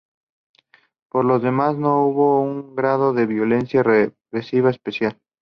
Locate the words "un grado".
2.41-3.13